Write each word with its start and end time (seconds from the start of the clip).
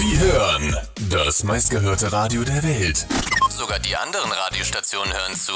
Sie 0.00 0.18
hören 0.18 0.74
das 1.10 1.44
meistgehörte 1.44 2.10
Radio 2.10 2.42
der 2.42 2.62
Welt. 2.62 3.06
Sogar 3.50 3.78
die 3.80 3.94
anderen 3.94 4.32
Radiostationen 4.32 5.12
hören 5.12 5.34
zu. 5.34 5.52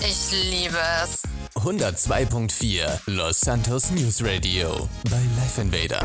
Ich 0.00 0.30
liebe 0.30 0.78
es. 1.02 1.22
102.4 1.56 2.86
Los 3.06 3.40
Santos 3.40 3.90
News 3.90 4.22
Radio 4.22 4.88
bei 5.10 5.20
Life 5.36 5.60
Invader. 5.60 6.00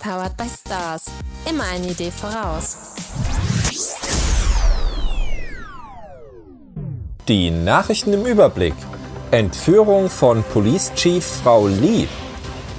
Powered 0.00 0.36
by 0.36 0.44
Stars. 0.50 1.06
Immer 1.48 1.64
eine 1.64 1.92
Idee 1.92 2.10
voraus. 2.10 2.76
Die 7.26 7.50
Nachrichten 7.50 8.12
im 8.12 8.26
Überblick. 8.26 8.74
Entführung 9.30 10.10
von 10.10 10.44
Police 10.52 10.92
Chief 10.94 11.24
Frau 11.24 11.68
Lee. 11.68 12.06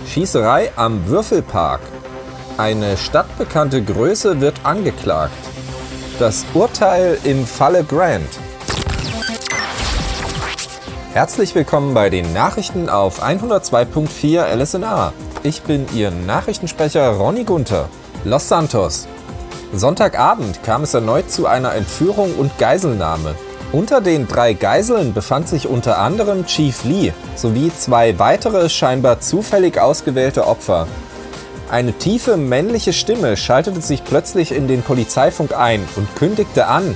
Schießerei 0.07 0.71
am 0.75 1.07
Würfelpark. 1.07 1.81
Eine 2.57 2.95
stadtbekannte 2.95 3.83
Größe 3.83 4.39
wird 4.39 4.61
angeklagt. 4.63 5.33
Das 6.19 6.45
Urteil 6.53 7.17
im 7.25 7.45
Falle 7.45 7.83
Grant. 7.83 8.29
Herzlich 11.11 11.53
willkommen 11.53 11.93
bei 11.93 12.09
den 12.09 12.31
Nachrichten 12.31 12.87
auf 12.87 13.21
102.4 13.21 14.55
LSNA. 14.55 15.11
Ich 15.43 15.63
bin 15.63 15.85
Ihr 15.93 16.11
Nachrichtensprecher 16.11 17.09
Ronny 17.09 17.43
Gunther. 17.43 17.89
Los 18.23 18.47
Santos. 18.47 19.09
Sonntagabend 19.73 20.63
kam 20.63 20.83
es 20.83 20.93
erneut 20.93 21.29
zu 21.29 21.47
einer 21.47 21.73
Entführung 21.73 22.35
und 22.35 22.57
Geiselnahme. 22.57 23.35
Unter 23.73 23.99
den 23.99 24.29
drei 24.29 24.53
Geiseln 24.53 25.13
befand 25.13 25.49
sich 25.49 25.67
unter 25.67 25.97
anderem 25.97 26.45
Chief 26.45 26.85
Lee 26.85 27.11
sowie 27.35 27.69
zwei 27.77 28.17
weitere 28.17 28.69
scheinbar 28.69 29.19
zufällig 29.19 29.77
ausgewählte 29.77 30.47
Opfer. 30.47 30.87
Eine 31.69 31.93
tiefe 31.93 32.37
männliche 32.37 32.93
Stimme 32.93 33.35
schaltete 33.35 33.81
sich 33.81 34.03
plötzlich 34.03 34.51
in 34.51 34.67
den 34.67 34.83
Polizeifunk 34.83 35.57
ein 35.57 35.83
und 35.95 36.15
kündigte 36.15 36.67
an, 36.67 36.95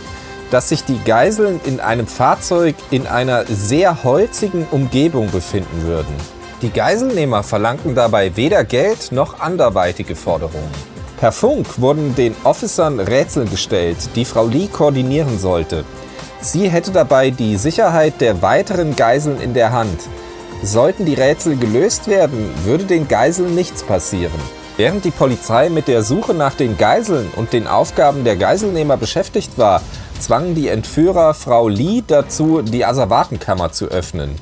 dass 0.51 0.69
sich 0.69 0.83
die 0.83 0.99
Geiseln 1.05 1.59
in 1.65 1.79
einem 1.79 2.05
Fahrzeug 2.05 2.75
in 2.91 3.07
einer 3.07 3.45
sehr 3.45 4.03
holzigen 4.03 4.67
Umgebung 4.69 5.31
befinden 5.31 5.83
würden. 5.85 6.13
Die 6.61 6.69
Geiselnehmer 6.69 7.41
verlangten 7.41 7.95
dabei 7.95 8.35
weder 8.35 8.63
Geld 8.63 9.11
noch 9.11 9.39
anderweitige 9.39 10.15
Forderungen. 10.15 10.69
Per 11.19 11.31
Funk 11.31 11.81
wurden 11.81 12.15
den 12.15 12.35
Officern 12.43 12.99
Rätsel 12.99 13.45
gestellt, 13.45 13.97
die 14.15 14.25
Frau 14.25 14.47
Lee 14.47 14.67
koordinieren 14.67 15.39
sollte. 15.39 15.83
Sie 16.41 16.69
hätte 16.69 16.91
dabei 16.91 17.31
die 17.31 17.57
Sicherheit 17.57 18.21
der 18.21 18.41
weiteren 18.41 18.95
Geiseln 18.95 19.41
in 19.41 19.53
der 19.53 19.71
Hand. 19.71 19.99
Sollten 20.63 21.05
die 21.05 21.15
Rätsel 21.15 21.57
gelöst 21.57 22.07
werden, 22.07 22.49
würde 22.63 22.85
den 22.85 23.07
Geiseln 23.07 23.55
nichts 23.55 23.83
passieren. 23.83 24.58
Während 24.79 25.03
die 25.03 25.11
Polizei 25.11 25.67
mit 25.67 25.89
der 25.89 26.03
Suche 26.03 26.33
nach 26.33 26.53
den 26.53 26.77
Geiseln 26.77 27.29
und 27.35 27.51
den 27.51 27.67
Aufgaben 27.67 28.23
der 28.23 28.37
Geiselnehmer 28.37 28.95
beschäftigt 28.95 29.57
war, 29.57 29.81
zwangen 30.21 30.55
die 30.55 30.69
Entführer 30.69 31.33
Frau 31.33 31.67
Lee 31.67 32.01
dazu, 32.07 32.61
die 32.61 32.85
Asservatenkammer 32.85 33.73
zu 33.73 33.87
öffnen. 33.87 34.35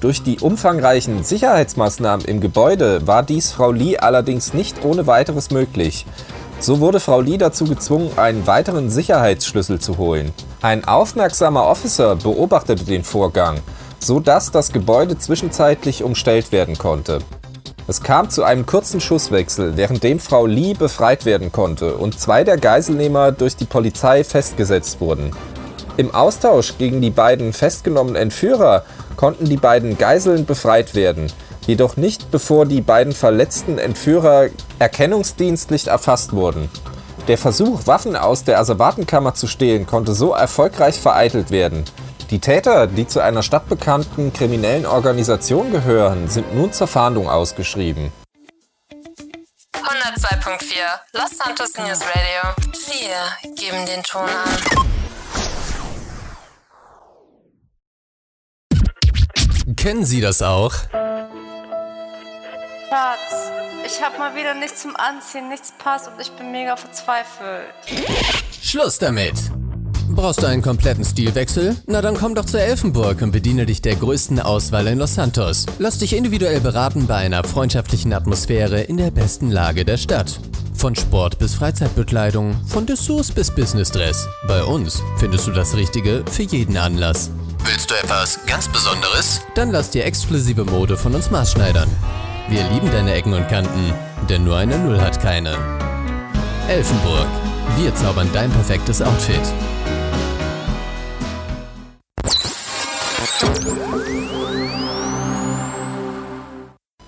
Durch 0.00 0.24
die 0.24 0.40
umfangreichen 0.40 1.22
Sicherheitsmaßnahmen 1.22 2.26
im 2.26 2.40
Gebäude 2.40 3.06
war 3.06 3.22
dies 3.22 3.52
Frau 3.52 3.70
Lee 3.70 3.96
allerdings 3.96 4.52
nicht 4.52 4.84
ohne 4.84 5.06
weiteres 5.06 5.52
möglich. 5.52 6.06
So 6.58 6.80
wurde 6.80 6.98
Frau 6.98 7.20
Lee 7.20 7.38
dazu 7.38 7.64
gezwungen, 7.64 8.10
einen 8.16 8.48
weiteren 8.48 8.90
Sicherheitsschlüssel 8.90 9.78
zu 9.78 9.96
holen. 9.96 10.32
Ein 10.60 10.86
aufmerksamer 10.86 11.64
Officer 11.64 12.16
beobachtete 12.16 12.82
den 12.82 13.04
Vorgang, 13.04 13.60
so 14.00 14.18
dass 14.18 14.50
das 14.50 14.72
Gebäude 14.72 15.18
zwischenzeitlich 15.18 16.02
umstellt 16.02 16.50
werden 16.50 16.76
konnte. 16.76 17.20
Es 17.90 18.02
kam 18.02 18.28
zu 18.28 18.44
einem 18.44 18.66
kurzen 18.66 19.00
Schusswechsel, 19.00 19.78
währenddem 19.78 20.20
Frau 20.20 20.44
Lee 20.44 20.74
befreit 20.74 21.24
werden 21.24 21.52
konnte 21.52 21.94
und 21.94 22.20
zwei 22.20 22.44
der 22.44 22.58
Geiselnehmer 22.58 23.32
durch 23.32 23.56
die 23.56 23.64
Polizei 23.64 24.24
festgesetzt 24.24 25.00
wurden. 25.00 25.30
Im 25.96 26.14
Austausch 26.14 26.76
gegen 26.76 27.00
die 27.00 27.08
beiden 27.08 27.54
festgenommenen 27.54 28.16
Entführer 28.16 28.84
konnten 29.16 29.46
die 29.46 29.56
beiden 29.56 29.96
Geiseln 29.96 30.44
befreit 30.44 30.94
werden, 30.94 31.32
jedoch 31.66 31.96
nicht 31.96 32.30
bevor 32.30 32.66
die 32.66 32.82
beiden 32.82 33.14
verletzten 33.14 33.78
Entführer 33.78 34.48
erkennungsdienstlich 34.78 35.86
erfasst 35.86 36.34
wurden. 36.34 36.68
Der 37.26 37.38
Versuch, 37.38 37.86
Waffen 37.86 38.16
aus 38.16 38.44
der 38.44 38.60
Asservatenkammer 38.60 39.32
zu 39.32 39.46
stehlen, 39.46 39.86
konnte 39.86 40.12
so 40.12 40.34
erfolgreich 40.34 41.00
vereitelt 41.00 41.50
werden. 41.50 41.84
Die 42.30 42.40
Täter, 42.40 42.86
die 42.86 43.06
zu 43.06 43.20
einer 43.20 43.42
stadtbekannten 43.42 44.34
kriminellen 44.34 44.84
Organisation 44.84 45.72
gehören, 45.72 46.28
sind 46.28 46.54
nun 46.54 46.74
zur 46.74 46.86
Fahndung 46.86 47.26
ausgeschrieben. 47.26 48.12
102.4 49.72 50.74
Los 51.14 51.30
Santos 51.38 51.78
News 51.78 52.00
Radio. 52.02 52.52
Wir 52.90 53.54
geben 53.54 53.86
den 53.86 54.02
Ton 54.02 54.28
an. 54.28 54.58
Kennen 59.76 60.04
Sie 60.04 60.20
das 60.20 60.42
auch? 60.42 60.74
Schatz, 62.90 63.52
ich 63.86 64.02
hab 64.02 64.18
mal 64.18 64.34
wieder 64.34 64.52
nichts 64.52 64.82
zum 64.82 64.94
Anziehen, 64.96 65.48
nichts 65.48 65.72
passt 65.78 66.08
und 66.08 66.20
ich 66.20 66.30
bin 66.32 66.52
mega 66.52 66.76
verzweifelt. 66.76 67.72
Schluss 68.60 68.98
damit! 68.98 69.34
Brauchst 70.14 70.42
du 70.42 70.46
einen 70.46 70.62
kompletten 70.62 71.04
Stilwechsel? 71.04 71.76
Na 71.86 72.00
dann 72.00 72.16
komm 72.16 72.34
doch 72.34 72.44
zur 72.44 72.60
Elfenburg 72.60 73.22
und 73.22 73.30
bediene 73.30 73.66
dich 73.66 73.82
der 73.82 73.96
größten 73.96 74.40
Auswahl 74.40 74.86
in 74.86 74.98
Los 74.98 75.14
Santos. 75.14 75.66
Lass 75.78 75.98
dich 75.98 76.16
individuell 76.16 76.60
beraten 76.60 77.06
bei 77.06 77.16
einer 77.16 77.44
freundschaftlichen 77.44 78.12
Atmosphäre 78.12 78.80
in 78.80 78.96
der 78.96 79.10
besten 79.10 79.50
Lage 79.50 79.84
der 79.84 79.96
Stadt. 79.96 80.40
Von 80.74 80.94
Sport 80.94 81.38
bis 81.38 81.54
Freizeitbekleidung, 81.54 82.56
von 82.66 82.86
Dessous 82.86 83.32
bis 83.32 83.50
Businessdress. 83.50 84.28
Bei 84.46 84.62
uns 84.62 85.02
findest 85.18 85.46
du 85.46 85.50
das 85.52 85.76
Richtige 85.76 86.24
für 86.30 86.44
jeden 86.44 86.76
Anlass. 86.76 87.30
Willst 87.64 87.90
du 87.90 87.94
etwas 87.94 88.38
ganz 88.46 88.68
Besonderes? 88.68 89.40
Dann 89.54 89.70
lass 89.70 89.90
dir 89.90 90.04
exklusive 90.04 90.64
Mode 90.64 90.96
von 90.96 91.14
uns 91.14 91.30
maßschneidern. 91.30 91.88
Wir 92.48 92.62
lieben 92.70 92.90
deine 92.90 93.12
Ecken 93.12 93.34
und 93.34 93.48
Kanten, 93.48 93.92
denn 94.28 94.44
nur 94.44 94.56
eine 94.56 94.78
Null 94.78 95.00
hat 95.00 95.20
keine. 95.20 95.56
Elfenburg. 96.68 97.26
Wir 97.76 97.94
zaubern 97.94 98.28
dein 98.32 98.50
perfektes 98.50 99.02
Outfit. 99.02 99.42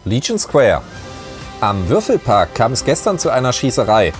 Legion 0.04 0.38
Square. 0.40 0.82
Am 1.60 1.88
Würfelpark 1.88 2.52
kam 2.54 2.72
es 2.72 2.84
gestern 2.84 3.18
zu 3.18 3.30
einer 3.30 3.52
Schießerei. 3.52 4.12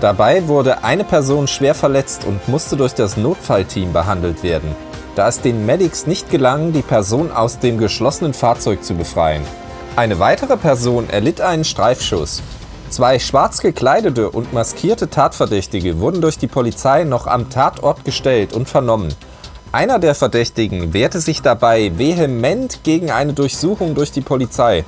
Dabei 0.00 0.48
wurde 0.48 0.84
eine 0.84 1.04
Person 1.04 1.46
schwer 1.46 1.74
verletzt 1.74 2.24
und 2.24 2.48
musste 2.48 2.78
durch 2.78 2.94
das 2.94 3.18
Notfallteam 3.18 3.92
behandelt 3.92 4.42
werden, 4.42 4.74
da 5.16 5.28
es 5.28 5.42
den 5.42 5.66
Medics 5.66 6.06
nicht 6.06 6.30
gelang, 6.30 6.72
die 6.72 6.80
Person 6.80 7.30
aus 7.30 7.58
dem 7.58 7.76
geschlossenen 7.76 8.32
Fahrzeug 8.32 8.82
zu 8.82 8.94
befreien. 8.94 9.42
Eine 9.96 10.18
weitere 10.18 10.56
Person 10.56 11.10
erlitt 11.10 11.42
einen 11.42 11.64
Streifschuss. 11.64 12.42
Zwei 12.88 13.18
schwarz 13.18 13.60
gekleidete 13.60 14.30
und 14.30 14.54
maskierte 14.54 15.10
Tatverdächtige 15.10 15.98
wurden 15.98 16.22
durch 16.22 16.38
die 16.38 16.46
Polizei 16.46 17.04
noch 17.04 17.26
am 17.26 17.50
Tatort 17.50 18.04
gestellt 18.04 18.54
und 18.54 18.66
vernommen. 18.66 19.14
Einer 19.74 19.98
der 19.98 20.14
Verdächtigen 20.14 20.92
wehrte 20.92 21.20
sich 21.20 21.42
dabei 21.42 21.90
vehement 21.98 22.84
gegen 22.84 23.10
eine 23.10 23.32
Durchsuchung 23.32 23.96
durch 23.96 24.12
die 24.12 24.20
Polizei. 24.20 24.84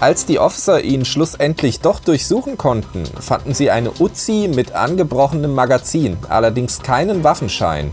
Als 0.00 0.26
die 0.26 0.40
Officer 0.40 0.82
ihn 0.82 1.04
schlussendlich 1.04 1.78
doch 1.78 2.00
durchsuchen 2.00 2.58
konnten, 2.58 3.04
fanden 3.20 3.54
sie 3.54 3.70
eine 3.70 3.92
Uzi 4.00 4.50
mit 4.52 4.72
angebrochenem 4.72 5.54
Magazin, 5.54 6.16
allerdings 6.28 6.82
keinen 6.82 7.22
Waffenschein. 7.22 7.92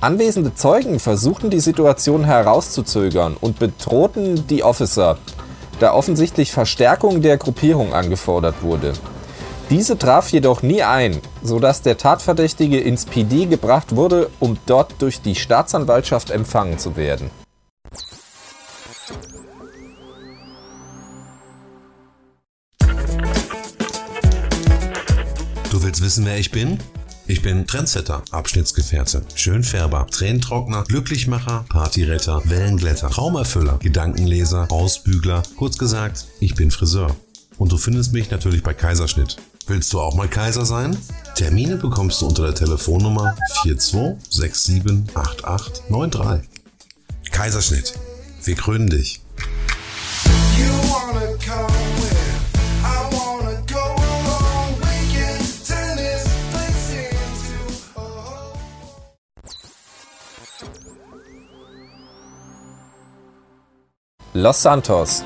Anwesende 0.00 0.54
Zeugen 0.54 1.00
versuchten 1.00 1.50
die 1.50 1.58
Situation 1.58 2.22
herauszuzögern 2.22 3.36
und 3.40 3.58
bedrohten 3.58 4.46
die 4.46 4.62
Officer, 4.62 5.18
da 5.80 5.94
offensichtlich 5.94 6.52
Verstärkung 6.52 7.22
der 7.22 7.38
Gruppierung 7.38 7.92
angefordert 7.92 8.62
wurde. 8.62 8.92
Diese 9.68 9.98
traf 9.98 10.30
jedoch 10.30 10.62
nie 10.62 10.82
ein, 10.82 11.20
sodass 11.42 11.82
der 11.82 11.98
Tatverdächtige 11.98 12.78
ins 12.78 13.04
PD 13.04 13.46
gebracht 13.46 13.96
wurde, 13.96 14.30
um 14.38 14.56
dort 14.66 14.94
durch 15.02 15.20
die 15.20 15.34
Staatsanwaltschaft 15.34 16.30
empfangen 16.30 16.78
zu 16.78 16.96
werden. 16.96 17.30
Du 25.72 25.82
willst 25.82 26.00
wissen, 26.00 26.24
wer 26.24 26.38
ich 26.38 26.52
bin? 26.52 26.78
Ich 27.26 27.42
bin 27.42 27.66
Trendsetter, 27.66 28.22
Abschnittsgefährte, 28.30 29.22
Schönfärber, 29.34 30.06
Tränentrockner, 30.08 30.84
Glücklichmacher, 30.84 31.64
Partyretter, 31.68 32.40
Wellenglätter, 32.44 33.10
Traumerfüller, 33.10 33.78
Gedankenleser, 33.82 34.70
Ausbügler. 34.70 35.42
Kurz 35.56 35.76
gesagt, 35.76 36.26
ich 36.38 36.54
bin 36.54 36.70
Friseur. 36.70 37.16
Und 37.58 37.72
du 37.72 37.78
findest 37.78 38.12
mich 38.12 38.30
natürlich 38.30 38.62
bei 38.62 38.74
Kaiserschnitt. 38.74 39.38
Willst 39.68 39.92
du 39.92 40.00
auch 40.00 40.14
mal 40.14 40.28
Kaiser 40.28 40.64
sein? 40.64 40.96
Termine 41.34 41.74
bekommst 41.76 42.22
du 42.22 42.26
unter 42.26 42.44
der 42.44 42.54
Telefonnummer 42.54 43.34
42678893. 43.64 46.42
Kaiserschnitt. 47.32 47.94
Wir 48.44 48.54
krönen 48.54 48.88
dich. 48.88 49.20
Los 64.32 64.62
Santos, 64.62 65.24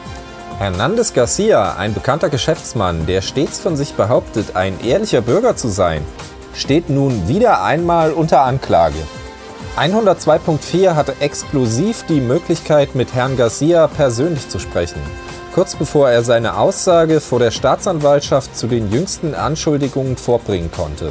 Hernandez 0.60 1.14
Garcia, 1.14 1.76
ein 1.76 1.94
bekannter 1.94 2.28
Geschäftsmann, 2.28 3.06
der 3.06 3.22
stets 3.22 3.58
von 3.58 3.76
sich 3.76 3.94
behauptet, 3.94 4.56
ein 4.56 4.78
ehrlicher 4.84 5.22
Bürger 5.22 5.56
zu 5.56 5.68
sein, 5.68 6.04
steht 6.52 6.90
nun 6.90 7.28
wieder 7.28 7.62
einmal 7.62 8.12
unter 8.12 8.42
Anklage. 8.42 8.98
102.4 9.78 10.94
hatte 10.94 11.14
exklusiv 11.20 12.04
die 12.10 12.20
Möglichkeit, 12.20 12.94
mit 12.94 13.14
Herrn 13.14 13.38
Garcia 13.38 13.86
persönlich 13.86 14.50
zu 14.50 14.58
sprechen, 14.58 15.00
kurz 15.54 15.76
bevor 15.76 16.10
er 16.10 16.22
seine 16.24 16.58
Aussage 16.58 17.20
vor 17.20 17.38
der 17.38 17.52
Staatsanwaltschaft 17.52 18.54
zu 18.54 18.66
den 18.66 18.92
jüngsten 18.92 19.34
Anschuldigungen 19.34 20.18
vorbringen 20.18 20.70
konnte. 20.70 21.10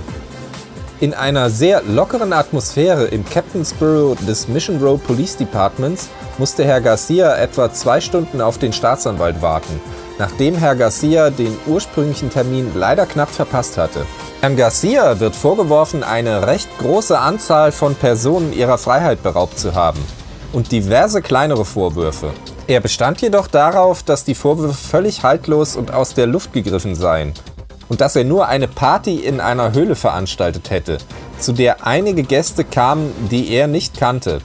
In 1.01 1.13
einer 1.13 1.50
sehr 1.50 1.81
lockeren 1.84 2.34
Atmosphäre 2.34 3.06
im 3.06 3.24
Captain's 3.24 3.72
Bureau 3.72 4.16
des 4.28 4.50
Mission 4.50 4.84
Row 4.84 5.01
Police 5.01 5.38
Departments 5.38 6.10
musste 6.38 6.66
Herr 6.66 6.81
Garcia 6.81 7.38
etwa 7.38 7.72
zwei 7.72 8.01
Stunden 8.01 8.42
auf 8.42 8.57
den 8.57 8.74
Staatsanwalt 8.74 9.42
warten, 9.42 9.80
nachdem 10.18 10.56
Herr 10.57 10.75
Garcia 10.75 11.30
den 11.30 11.57
ursprünglichen 11.68 12.30
Termin 12.30 12.74
leider 12.75 13.06
knapp 13.06 13.30
verpasst 13.30 13.78
hatte. 13.78 14.06
Herrn 14.42 14.57
Garcia 14.57 15.22
wird 15.22 15.38
vorgeworfen, 15.38 16.04
eine 16.04 16.46
recht 16.48 16.68
große 16.80 17.18
Anzahl 17.18 17.72
von 17.72 17.95
Personen 17.95 18.52
ihrer 18.52 18.78
Freiheit 18.78 19.24
beraubt 19.24 19.57
zu 19.57 19.75
haben 19.75 20.04
und 20.52 20.69
diverse 20.74 21.22
kleinere 21.22 21.63
Vorwürfe. 21.63 22.34
Er 22.68 22.81
bestand 22.81 23.22
jedoch 23.22 23.48
darauf, 23.48 24.04
dass 24.04 24.25
die 24.25 24.36
Vorwürfe 24.36 24.75
völlig 24.75 25.24
haltlos 25.24 25.78
und 25.78 25.94
aus 25.94 26.13
der 26.13 26.28
Luft 26.28 26.52
gegriffen 26.52 26.94
seien 26.94 27.34
und 27.90 28.02
dass 28.02 28.16
er 28.16 28.24
nur 28.24 28.48
eine 28.48 28.68
Party 28.68 29.16
in 29.16 29.42
einer 29.42 29.74
Höhle 29.74 29.96
veranstaltet 29.96 30.70
hätte, 30.70 31.00
zu 31.40 31.52
der 31.52 31.86
einige 31.86 32.24
Gäste 32.24 32.64
kamen, 32.64 33.12
die 33.30 33.52
er 33.52 33.68
nicht 33.68 34.00
kannte. 34.00 34.40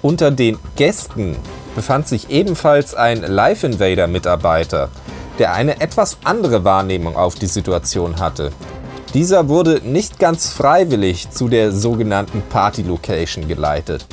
Unter 0.00 0.30
den 0.30 0.58
Gästen 0.76 1.36
befand 1.74 2.08
sich 2.08 2.30
ebenfalls 2.30 2.94
ein 2.94 3.20
Life 3.22 3.66
Invader 3.66 4.06
Mitarbeiter, 4.06 4.88
der 5.38 5.52
eine 5.52 5.80
etwas 5.80 6.18
andere 6.24 6.64
Wahrnehmung 6.64 7.16
auf 7.16 7.34
die 7.34 7.46
Situation 7.46 8.20
hatte. 8.20 8.52
Dieser 9.14 9.48
wurde 9.48 9.80
nicht 9.84 10.18
ganz 10.18 10.48
freiwillig 10.48 11.30
zu 11.30 11.48
der 11.48 11.72
sogenannten 11.72 12.42
Party 12.42 12.82
Location 12.82 13.48
geleitet 13.48 14.06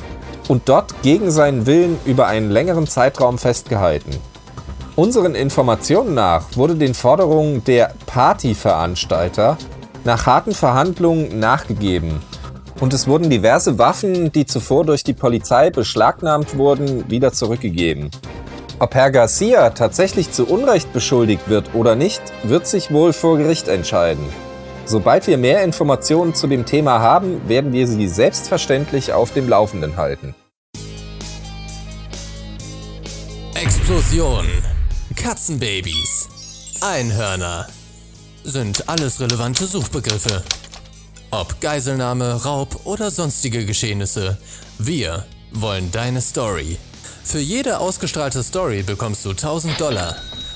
und 0.48 0.68
dort 0.68 1.02
gegen 1.02 1.30
seinen 1.30 1.66
Willen 1.66 1.98
über 2.04 2.26
einen 2.26 2.50
längeren 2.50 2.86
Zeitraum 2.86 3.38
festgehalten. 3.38 4.16
Unseren 4.96 5.34
Informationen 5.34 6.14
nach 6.14 6.56
wurde 6.56 6.74
den 6.74 6.94
Forderungen 6.94 7.62
der 7.64 7.92
Partyveranstalter 8.06 9.58
nach 10.04 10.24
harten 10.24 10.54
Verhandlungen 10.54 11.38
nachgegeben 11.38 12.22
und 12.80 12.94
es 12.94 13.06
wurden 13.06 13.28
diverse 13.28 13.78
Waffen, 13.78 14.32
die 14.32 14.46
zuvor 14.46 14.86
durch 14.86 15.04
die 15.04 15.12
Polizei 15.12 15.68
beschlagnahmt 15.68 16.56
wurden, 16.56 17.10
wieder 17.10 17.34
zurückgegeben. 17.34 18.10
Ob 18.78 18.94
Herr 18.94 19.10
Garcia 19.10 19.68
tatsächlich 19.70 20.32
zu 20.32 20.46
Unrecht 20.46 20.90
beschuldigt 20.94 21.46
wird 21.50 21.74
oder 21.74 21.94
nicht, 21.94 22.22
wird 22.42 22.66
sich 22.66 22.90
wohl 22.90 23.12
vor 23.12 23.36
Gericht 23.36 23.68
entscheiden. 23.68 24.24
Sobald 24.86 25.26
wir 25.26 25.36
mehr 25.36 25.62
Informationen 25.62 26.34
zu 26.34 26.46
dem 26.46 26.64
Thema 26.64 27.00
haben, 27.00 27.46
werden 27.48 27.74
wir 27.74 27.86
Sie 27.86 28.08
selbstverständlich 28.08 29.12
auf 29.12 29.32
dem 29.32 29.46
Laufenden 29.46 29.98
halten. 29.98 30.34
Explosion. 33.54 34.46
Katzenbabys. 35.26 36.28
Einhörner. 36.82 37.66
Sind 38.44 38.88
alles 38.88 39.18
relevante 39.18 39.66
Suchbegriffe. 39.66 40.44
Ob 41.32 41.60
Geiselnahme, 41.60 42.44
Raub 42.44 42.82
oder 42.84 43.10
sonstige 43.10 43.66
Geschehnisse. 43.66 44.38
Wir 44.78 45.24
wollen 45.50 45.90
deine 45.90 46.20
Story. 46.20 46.78
Für 47.24 47.40
jede 47.40 47.80
ausgestrahlte 47.80 48.44
Story 48.44 48.84
bekommst 48.84 49.24
du 49.24 49.30
1000 49.30 49.80
Dollar. 49.80 50.14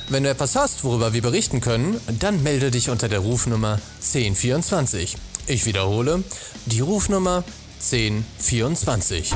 Wenn 0.09 0.23
du 0.23 0.31
etwas 0.31 0.55
hast, 0.55 0.85
worüber 0.85 1.13
wir 1.13 1.23
berichten 1.23 1.61
können, 1.61 2.01
dann 2.21 2.41
melde 2.45 2.71
dich 2.71 2.91
unter 2.91 3.09
der 3.09 3.19
Rufnummer 3.19 3.81
1024. 3.97 5.17
Ich 5.49 5.67
wiederhole, 5.67 6.23
die 6.67 6.79
Rufnummer 6.79 7.43
1024. 7.81 9.33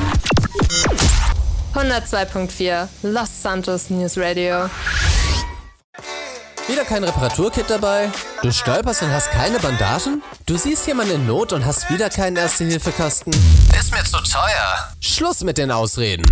102.4 1.75 2.87
Los 3.03 3.43
Santos 3.43 3.91
News 3.91 4.17
Radio. 4.17 4.71
Wieder 6.67 6.85
kein 6.85 7.05
Reparaturkit 7.05 7.69
dabei? 7.69 8.11
Du 8.43 8.51
stolperst 8.51 9.03
und 9.03 9.13
hast 9.13 9.31
keine 9.31 9.59
Bandagen? 9.59 10.23
Du 10.47 10.57
siehst 10.57 10.87
jemanden 10.87 11.17
in 11.17 11.27
Not 11.27 11.53
und 11.53 11.67
hast 11.67 11.91
wieder 11.91 12.09
keinen 12.09 12.37
Erste-Hilfe-Kasten? 12.37 13.33
Ist 13.79 13.93
mir 13.93 14.03
zu 14.03 14.17
teuer. 14.23 14.89
Schluss 14.99 15.45
mit 15.45 15.59
den 15.59 15.71
Ausreden! 15.71 16.25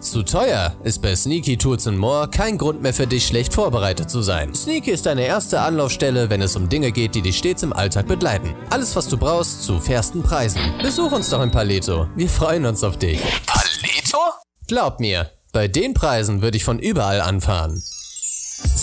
Zu 0.00 0.22
teuer 0.22 0.74
ist 0.84 1.02
bei 1.02 1.14
Sneaky 1.14 1.58
Tools 1.58 1.84
More 1.84 2.30
kein 2.30 2.56
Grund 2.56 2.80
mehr 2.80 2.94
für 2.94 3.06
dich, 3.06 3.26
schlecht 3.26 3.52
vorbereitet 3.52 4.08
zu 4.08 4.22
sein. 4.22 4.54
Sneaky 4.54 4.90
ist 4.90 5.04
deine 5.04 5.26
erste 5.26 5.60
Anlaufstelle, 5.60 6.30
wenn 6.30 6.40
es 6.40 6.56
um 6.56 6.70
Dinge 6.70 6.90
geht, 6.90 7.14
die 7.14 7.22
dich 7.22 7.36
stets 7.36 7.62
im 7.62 7.74
Alltag 7.74 8.06
begleiten. 8.06 8.54
Alles, 8.70 8.96
was 8.96 9.08
du 9.08 9.18
brauchst, 9.18 9.64
zu 9.64 9.80
fairsten 9.80 10.22
Preisen. 10.22 10.62
Besuch 10.82 11.12
uns 11.12 11.28
doch 11.28 11.42
in 11.42 11.50
Paleto. 11.50 12.08
Wir 12.16 12.30
freuen 12.30 12.64
uns 12.64 12.82
auf 12.82 12.98
dich. 12.98 13.20
Paleto? 13.46 14.18
Glaub 14.66 14.98
mir, 14.98 15.30
bei 15.52 15.68
den 15.68 15.92
Preisen 15.92 16.40
würde 16.40 16.56
ich 16.56 16.64
von 16.64 16.78
überall 16.78 17.20
anfahren. 17.20 17.82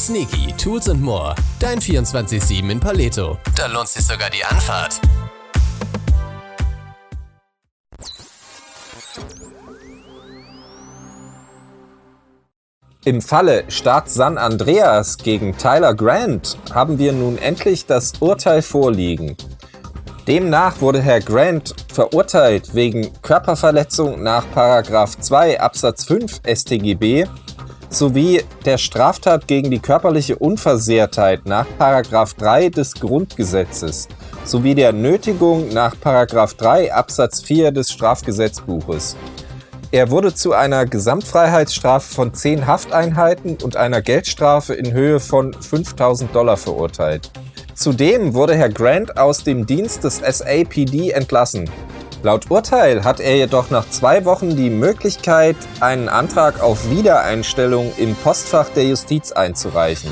Sneaky 0.01 0.51
Tools 0.57 0.87
More, 0.95 1.35
dein 1.59 1.79
24-7 1.79 2.71
in 2.71 2.79
Paleto. 2.79 3.37
Da 3.55 3.67
lohnt 3.67 3.87
sich 3.87 4.03
sogar 4.03 4.31
die 4.31 4.43
Anfahrt. 4.43 4.99
Im 13.05 13.21
Falle 13.21 13.65
Staat 13.67 14.09
San 14.09 14.39
Andreas 14.39 15.19
gegen 15.19 15.55
Tyler 15.55 15.93
Grant 15.93 16.57
haben 16.73 16.97
wir 16.97 17.13
nun 17.13 17.37
endlich 17.37 17.85
das 17.85 18.13
Urteil 18.19 18.63
vorliegen. 18.63 19.37
Demnach 20.27 20.81
wurde 20.81 20.99
Herr 20.99 21.19
Grant 21.19 21.75
verurteilt 21.93 22.73
wegen 22.73 23.11
Körperverletzung 23.21 24.23
nach 24.23 24.45
2 24.51 25.59
Absatz 25.59 26.05
5 26.05 26.41
StGB 26.47 27.27
sowie 27.91 28.41
der 28.65 28.77
Straftat 28.77 29.47
gegen 29.47 29.69
die 29.69 29.79
körperliche 29.79 30.37
Unversehrtheit 30.37 31.45
nach 31.45 31.67
3 31.77 32.69
des 32.69 32.95
Grundgesetzes 32.95 34.07
sowie 34.43 34.73
der 34.73 34.93
Nötigung 34.93 35.69
nach 35.69 35.93
3 35.95 36.93
Absatz 36.93 37.41
4 37.41 37.71
des 37.71 37.91
Strafgesetzbuches. 37.91 39.15
Er 39.91 40.09
wurde 40.09 40.33
zu 40.33 40.53
einer 40.53 40.85
Gesamtfreiheitsstrafe 40.85 42.13
von 42.13 42.33
10 42.33 42.65
Hafteinheiten 42.65 43.57
und 43.61 43.75
einer 43.75 44.01
Geldstrafe 44.01 44.73
in 44.73 44.93
Höhe 44.93 45.19
von 45.19 45.53
5000 45.53 46.33
Dollar 46.33 46.55
verurteilt. 46.55 47.29
Zudem 47.75 48.33
wurde 48.33 48.55
Herr 48.55 48.69
Grant 48.69 49.17
aus 49.17 49.43
dem 49.43 49.65
Dienst 49.65 50.05
des 50.05 50.19
SAPD 50.19 51.11
entlassen. 51.11 51.69
Laut 52.23 52.51
Urteil 52.51 53.03
hat 53.03 53.19
er 53.19 53.35
jedoch 53.35 53.71
nach 53.71 53.89
zwei 53.89 54.25
Wochen 54.25 54.55
die 54.55 54.69
Möglichkeit, 54.69 55.55
einen 55.79 56.07
Antrag 56.07 56.61
auf 56.61 56.91
Wiedereinstellung 56.91 57.91
im 57.97 58.15
Postfach 58.15 58.69
der 58.69 58.85
Justiz 58.85 59.31
einzureichen. 59.31 60.11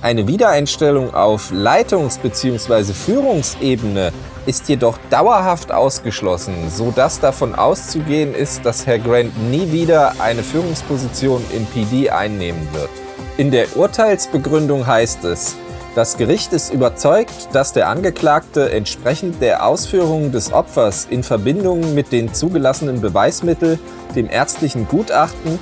Eine 0.00 0.26
Wiedereinstellung 0.26 1.12
auf 1.12 1.50
Leitungs- 1.50 2.18
bzw. 2.18 2.94
Führungsebene 2.94 4.10
ist 4.46 4.70
jedoch 4.70 4.96
dauerhaft 5.10 5.70
ausgeschlossen, 5.70 6.70
sodass 6.70 7.20
davon 7.20 7.54
auszugehen 7.54 8.34
ist, 8.34 8.64
dass 8.64 8.86
Herr 8.86 8.98
Grant 8.98 9.36
nie 9.50 9.70
wieder 9.70 10.14
eine 10.20 10.42
Führungsposition 10.42 11.44
im 11.54 11.66
PD 11.66 12.08
einnehmen 12.08 12.66
wird. 12.72 12.90
In 13.36 13.50
der 13.50 13.76
Urteilsbegründung 13.76 14.86
heißt 14.86 15.24
es, 15.24 15.56
das 15.98 16.16
Gericht 16.16 16.52
ist 16.52 16.72
überzeugt, 16.72 17.48
dass 17.52 17.72
der 17.72 17.88
Angeklagte 17.88 18.70
entsprechend 18.70 19.42
der 19.42 19.66
Ausführungen 19.66 20.30
des 20.30 20.52
Opfers 20.52 21.08
in 21.10 21.24
Verbindung 21.24 21.92
mit 21.92 22.12
den 22.12 22.32
zugelassenen 22.32 23.00
Beweismitteln, 23.00 23.80
dem 24.14 24.30
ärztlichen 24.30 24.86
Gutachten, 24.86 25.58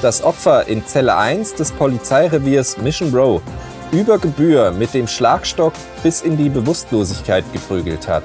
das 0.00 0.22
Opfer 0.22 0.68
in 0.68 0.86
Zelle 0.86 1.16
1 1.16 1.56
des 1.56 1.72
Polizeireviers 1.72 2.78
Mission 2.78 3.12
Row 3.12 3.42
über 3.90 4.18
Gebühr 4.18 4.70
mit 4.70 4.94
dem 4.94 5.08
Schlagstock 5.08 5.72
bis 6.04 6.22
in 6.22 6.36
die 6.36 6.50
Bewusstlosigkeit 6.50 7.44
geprügelt 7.52 8.06
hat 8.06 8.22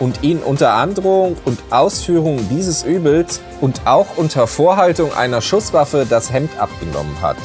und 0.00 0.22
ihn 0.22 0.40
unter 0.40 0.74
Androhung 0.74 1.38
und 1.46 1.58
Ausführung 1.70 2.38
dieses 2.50 2.84
Übels 2.84 3.40
und 3.62 3.86
auch 3.86 4.18
unter 4.18 4.46
Vorhaltung 4.46 5.14
einer 5.14 5.40
Schusswaffe 5.40 6.04
das 6.06 6.30
Hemd 6.30 6.50
abgenommen 6.58 7.22
hat. 7.22 7.38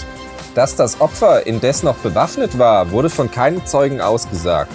Dass 0.56 0.76
das 0.76 1.02
Opfer 1.02 1.48
indes 1.48 1.84
noch 1.84 1.96
bewaffnet 1.96 2.60
war, 2.60 2.92
wurde 2.92 3.10
von 3.10 3.32
keinem 3.32 3.66
Zeugen 3.66 4.02
ausgesagt. 4.02 4.72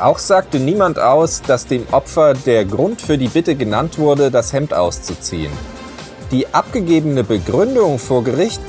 Auch 0.00 0.18
sagte 0.18 0.58
niemand 0.58 0.98
aus, 0.98 1.42
dass 1.42 1.66
dem 1.66 1.86
Opfer 1.92 2.34
der 2.34 2.64
Grund 2.64 3.00
für 3.02 3.18
die 3.18 3.28
Bitte 3.28 3.54
genannt 3.54 3.98
wurde, 3.98 4.30
das 4.30 4.52
Hemd 4.52 4.74
auszuziehen. 4.74 5.52
Die 6.30 6.52
abgegebene 6.52 7.22
Begründung 7.22 7.98
vor 7.98 8.24
Gericht 8.24 8.60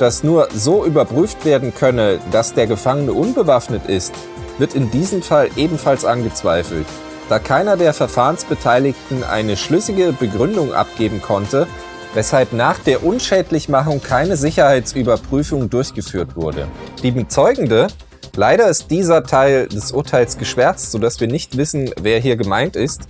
dass 0.00 0.24
nur 0.24 0.48
so 0.54 0.86
überprüft 0.86 1.44
werden 1.44 1.74
könne, 1.74 2.20
dass 2.30 2.54
der 2.54 2.66
Gefangene 2.66 3.12
unbewaffnet 3.12 3.86
ist, 3.86 4.14
wird 4.56 4.74
in 4.74 4.90
diesem 4.90 5.20
Fall 5.20 5.50
ebenfalls 5.56 6.06
angezweifelt, 6.06 6.86
da 7.28 7.38
keiner 7.38 7.76
der 7.76 7.92
Verfahrensbeteiligten 7.92 9.24
eine 9.24 9.58
schlüssige 9.58 10.14
Begründung 10.14 10.72
abgeben 10.72 11.20
konnte, 11.20 11.66
weshalb 12.14 12.52
nach 12.52 12.78
der 12.78 13.04
Unschädlichmachung 13.04 14.02
keine 14.02 14.36
Sicherheitsüberprüfung 14.36 15.70
durchgeführt 15.70 16.36
wurde. 16.36 16.66
Die 17.02 17.10
Bezeugende 17.10 17.88
Leider 18.36 18.68
ist 18.68 18.90
dieser 18.90 19.24
Teil 19.24 19.66
des 19.66 19.90
Urteils 19.92 20.38
geschwärzt, 20.38 20.92
sodass 20.92 21.20
wir 21.20 21.26
nicht 21.26 21.56
wissen, 21.56 21.90
wer 22.00 22.20
hier 22.20 22.36
gemeint 22.36 22.76
ist, 22.76 23.08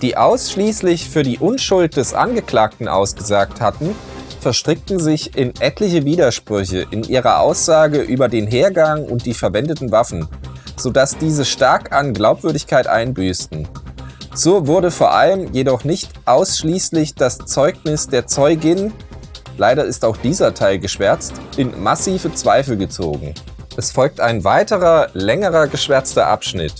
die 0.00 0.16
ausschließlich 0.16 1.08
für 1.10 1.22
die 1.22 1.38
Unschuld 1.38 1.96
des 1.96 2.14
Angeklagten 2.14 2.88
ausgesagt 2.88 3.60
hatten, 3.60 3.94
verstrickten 4.40 4.98
sich 4.98 5.36
in 5.36 5.52
etliche 5.60 6.04
Widersprüche 6.04 6.86
in 6.90 7.04
ihrer 7.04 7.40
Aussage 7.40 8.00
über 8.00 8.28
den 8.28 8.46
Hergang 8.46 9.04
und 9.04 9.26
die 9.26 9.34
verwendeten 9.34 9.92
Waffen, 9.92 10.26
sodass 10.76 11.16
diese 11.16 11.44
stark 11.44 11.92
an 11.92 12.14
Glaubwürdigkeit 12.14 12.86
einbüßten. 12.86 13.68
So 14.34 14.66
wurde 14.66 14.90
vor 14.90 15.12
allem 15.12 15.52
jedoch 15.52 15.84
nicht 15.84 16.10
ausschließlich 16.24 17.14
das 17.14 17.38
Zeugnis 17.38 18.08
der 18.08 18.26
Zeugin, 18.26 18.92
leider 19.58 19.84
ist 19.84 20.06
auch 20.06 20.16
dieser 20.16 20.54
Teil 20.54 20.78
geschwärzt, 20.78 21.34
in 21.58 21.82
massive 21.82 22.32
Zweifel 22.32 22.78
gezogen. 22.78 23.34
Es 23.76 23.92
folgt 23.92 24.20
ein 24.20 24.42
weiterer, 24.42 25.08
längerer 25.12 25.66
geschwärzter 25.66 26.28
Abschnitt. 26.28 26.72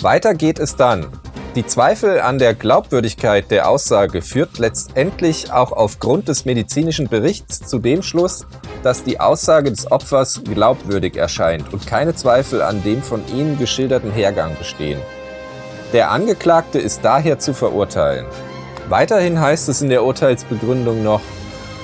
Weiter 0.00 0.34
geht 0.34 0.60
es 0.60 0.76
dann. 0.76 1.08
Die 1.56 1.66
Zweifel 1.66 2.20
an 2.20 2.38
der 2.38 2.54
Glaubwürdigkeit 2.54 3.50
der 3.50 3.68
Aussage 3.68 4.22
führt 4.22 4.58
letztendlich 4.58 5.50
auch 5.50 5.72
aufgrund 5.72 6.28
des 6.28 6.44
medizinischen 6.44 7.08
Berichts 7.08 7.66
zu 7.66 7.80
dem 7.80 8.00
Schluss, 8.00 8.46
dass 8.84 9.02
die 9.02 9.18
Aussage 9.18 9.72
des 9.72 9.90
Opfers 9.90 10.40
glaubwürdig 10.44 11.16
erscheint 11.16 11.72
und 11.72 11.84
keine 11.84 12.14
Zweifel 12.14 12.62
an 12.62 12.84
dem 12.84 13.02
von 13.02 13.26
Ihnen 13.26 13.58
geschilderten 13.58 14.12
Hergang 14.12 14.56
bestehen. 14.56 15.00
Der 15.92 16.10
Angeklagte 16.10 16.78
ist 16.78 17.00
daher 17.02 17.38
zu 17.38 17.54
verurteilen. 17.54 18.26
Weiterhin 18.88 19.40
heißt 19.40 19.68
es 19.68 19.82
in 19.82 19.88
der 19.88 20.04
Urteilsbegründung 20.04 21.02
noch, 21.02 21.20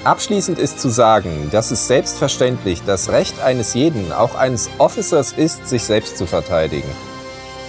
Abschließend 0.04 0.58
ist 0.58 0.80
zu 0.80 0.90
sagen, 0.90 1.48
dass 1.50 1.70
es 1.70 1.88
selbstverständlich 1.88 2.82
das 2.84 3.08
Recht 3.08 3.40
eines 3.42 3.72
jeden, 3.72 4.12
auch 4.12 4.34
eines 4.34 4.68
Officers 4.76 5.32
ist, 5.32 5.66
sich 5.66 5.82
selbst 5.82 6.18
zu 6.18 6.26
verteidigen. 6.26 6.90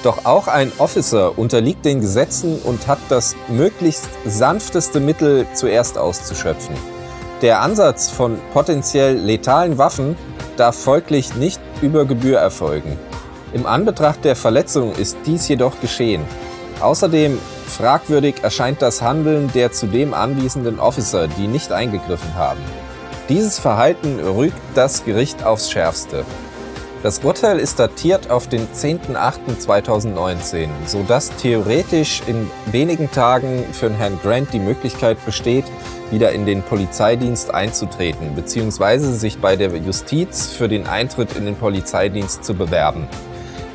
Doch 0.03 0.25
auch 0.25 0.49
ein 0.49 0.69
Officer 0.77 1.39
unterliegt 1.39 1.85
den 1.85 2.01
Gesetzen 2.01 2.59
und 2.61 2.87
hat 2.87 2.99
das 3.07 3.37
möglichst 3.47 4.09
sanfteste 4.25 4.99
Mittel 4.99 5.47
zuerst 5.53 5.97
auszuschöpfen. 5.97 6.75
Der 7.41 7.61
Ansatz 7.61 8.09
von 8.09 8.37
potenziell 8.51 9.15
letalen 9.15 9.77
Waffen 9.77 10.17
darf 10.57 10.75
folglich 10.75 11.35
nicht 11.35 11.61
über 11.81 12.03
Gebühr 12.03 12.37
erfolgen. 12.37 12.99
Im 13.53 13.65
Anbetracht 13.65 14.25
der 14.25 14.35
Verletzung 14.35 14.93
ist 14.93 15.17
dies 15.25 15.47
jedoch 15.47 15.79
geschehen. 15.81 16.23
Außerdem 16.81 17.39
fragwürdig 17.67 18.43
erscheint 18.43 18.81
das 18.81 19.01
Handeln 19.01 19.49
der 19.53 19.71
zudem 19.71 20.13
anwesenden 20.13 20.79
Officer, 20.79 21.27
die 21.27 21.47
nicht 21.47 21.71
eingegriffen 21.71 22.35
haben. 22.35 22.59
Dieses 23.29 23.59
Verhalten 23.59 24.19
rügt 24.19 24.57
das 24.75 25.05
Gericht 25.05 25.43
aufs 25.43 25.71
Schärfste. 25.71 26.25
Das 27.05 27.19
Urteil 27.19 27.59
ist 27.59 27.77
datiert 27.77 28.31
auf 28.31 28.49
den 28.49 28.67
10.08.2019, 28.67 30.67
sodass 30.87 31.29
theoretisch 31.35 32.23
in 32.25 32.49
wenigen 32.71 33.11
Tagen 33.11 33.63
für 33.73 33.93
Herrn 33.93 34.19
Grant 34.23 34.51
die 34.53 34.59
Möglichkeit 34.59 35.23
besteht, 35.23 35.65
wieder 36.09 36.31
in 36.31 36.47
den 36.47 36.63
Polizeidienst 36.63 37.53
einzutreten 37.53 38.33
bzw. 38.35 39.11
sich 39.11 39.39
bei 39.39 39.55
der 39.55 39.69
Justiz 39.75 40.47
für 40.47 40.67
den 40.67 40.87
Eintritt 40.87 41.37
in 41.37 41.45
den 41.45 41.55
Polizeidienst 41.55 42.43
zu 42.43 42.55
bewerben. 42.55 43.07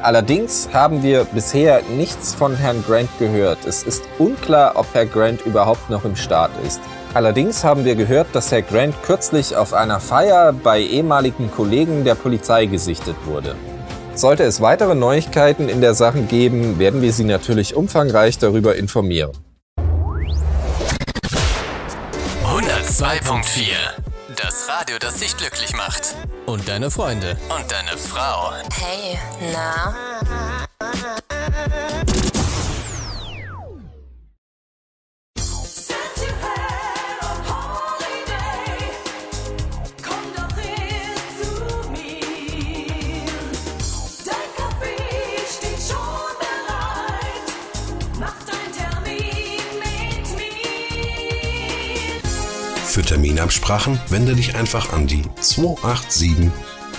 Allerdings 0.03 0.71
haben 0.73 1.03
wir 1.03 1.25
bisher 1.25 1.83
nichts 1.97 2.33
von 2.35 2.57
Herrn 2.57 2.83
Grant 2.87 3.11
gehört. 3.19 3.59
Es 3.67 3.83
ist 3.83 4.03
unklar, 4.19 4.73
ob 4.77 4.87
Herr 4.95 5.05
Grant 5.05 5.45
überhaupt 5.45 5.91
noch 5.91 6.07
im 6.07 6.17
Staat 6.17 6.51
ist. 6.67 6.81
Allerdings 7.13 7.65
haben 7.65 7.85
wir 7.85 7.95
gehört, 7.97 8.29
dass 8.33 8.51
Herr 8.51 8.63
Grant 8.63 8.95
kürzlich 9.03 9.57
auf 9.57 9.75
einer 9.75 10.01
Feier 10.01 10.55
bei 10.55 10.81
ehemaligen 10.81 11.51
Kollegen 11.51 12.05
der 12.05 12.15
Polizei 12.15 12.65
gesichtet 12.65 13.17
wurde. 13.27 13.55
Sollte 14.15 14.45
es 14.45 14.63
weitere 14.63 14.95
Neuigkeiten 14.95 15.69
in 15.69 15.83
der 15.83 15.93
Sache 15.93 16.23
geben, 16.23 16.79
werden 16.79 17.03
wir 17.03 17.13
Sie 17.13 17.25
natürlich 17.25 17.75
umfangreich 17.75 18.39
darüber 18.39 18.77
informieren. 18.77 19.33
102.4 22.45 24.00
Das 24.51 24.69
Radio, 24.69 24.99
das 24.99 25.19
dich 25.19 25.37
glücklich 25.37 25.75
macht. 25.75 26.17
Und 26.47 26.69
deine 26.69 26.91
Freunde. 26.91 27.39
Und 27.57 27.71
deine 27.71 27.97
Frau. 27.97 28.53
Hey, 28.73 29.17
na? 29.53 29.95
Für 53.01 53.07
Terminabsprachen 53.07 53.99
wende 54.11 54.35
dich 54.37 54.57
einfach 54.57 54.93
an 54.93 55.07
die 55.07 55.23
287 55.41 56.51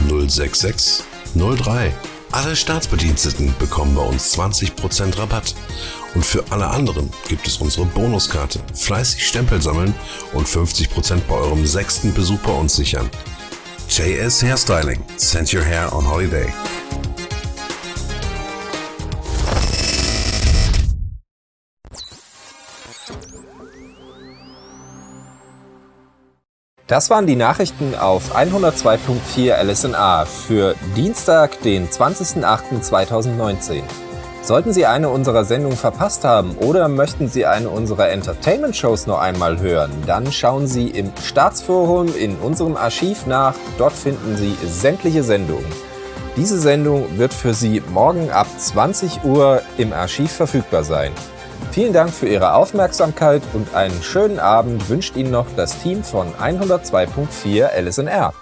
066 0.09 1.03
03. 1.35 1.93
Alle 2.31 2.55
Staatsbediensteten 2.55 3.53
bekommen 3.59 3.93
bei 3.93 4.01
uns 4.01 4.35
20% 4.35 5.19
Rabatt. 5.19 5.53
Und 6.15 6.25
für 6.25 6.43
alle 6.49 6.65
anderen 6.65 7.11
gibt 7.29 7.45
es 7.45 7.57
unsere 7.57 7.85
Bonuskarte. 7.85 8.61
Fleißig 8.73 9.27
Stempel 9.27 9.61
sammeln 9.61 9.93
und 10.33 10.47
50% 10.47 11.19
bei 11.29 11.35
eurem 11.35 11.67
sechsten 11.67 12.15
Besuch 12.15 12.39
bei 12.39 12.53
uns 12.53 12.75
sichern. 12.75 13.07
JS 13.87 14.41
Hairstyling. 14.41 15.03
Send 15.17 15.53
your 15.53 15.63
hair 15.63 15.93
on 15.95 16.09
holiday. 16.09 16.51
Das 26.91 27.09
waren 27.09 27.25
die 27.25 27.37
Nachrichten 27.37 27.95
auf 27.95 28.35
102.4 28.35 29.55
LSNA 29.63 30.25
für 30.25 30.75
Dienstag, 30.97 31.61
den 31.61 31.87
20.08.2019. 31.87 33.83
Sollten 34.41 34.73
Sie 34.73 34.85
eine 34.85 35.07
unserer 35.07 35.45
Sendungen 35.45 35.77
verpasst 35.77 36.25
haben 36.25 36.57
oder 36.57 36.89
möchten 36.89 37.29
Sie 37.29 37.45
eine 37.45 37.69
unserer 37.69 38.09
Entertainment-Shows 38.09 39.07
noch 39.07 39.19
einmal 39.19 39.61
hören, 39.61 39.93
dann 40.05 40.33
schauen 40.33 40.67
Sie 40.67 40.89
im 40.89 41.13
Staatsforum 41.23 42.13
in 42.13 42.35
unserem 42.35 42.75
Archiv 42.75 43.25
nach. 43.25 43.55
Dort 43.77 43.93
finden 43.93 44.35
Sie 44.35 44.57
sämtliche 44.67 45.23
Sendungen. 45.23 45.71
Diese 46.35 46.59
Sendung 46.59 47.17
wird 47.17 47.33
für 47.33 47.53
Sie 47.53 47.81
morgen 47.93 48.31
ab 48.31 48.47
20 48.57 49.23
Uhr 49.23 49.61
im 49.77 49.93
Archiv 49.93 50.33
verfügbar 50.33 50.83
sein. 50.83 51.13
Vielen 51.71 51.93
Dank 51.93 52.11
für 52.11 52.27
Ihre 52.27 52.55
Aufmerksamkeit 52.55 53.41
und 53.53 53.73
einen 53.75 54.01
schönen 54.03 54.39
Abend 54.39 54.89
wünscht 54.89 55.15
Ihnen 55.15 55.31
noch 55.31 55.47
das 55.55 55.81
Team 55.81 56.03
von 56.03 56.33
102.4 56.33 57.67
LSNR. 57.81 58.33